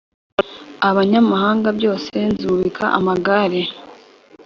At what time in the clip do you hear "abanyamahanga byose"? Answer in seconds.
0.89-2.13